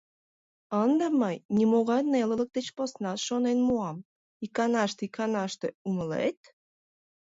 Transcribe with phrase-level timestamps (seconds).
[0.83, 3.97] —Ынде мый нимогай нелылык деч поснат шонен муам,
[4.45, 6.39] иканаште-иканаште, умылет?